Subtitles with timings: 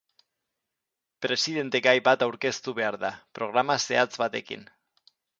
[1.25, 3.11] Presidentegai bat aurkeztu behar da,
[3.41, 4.65] programa zehatz batekin.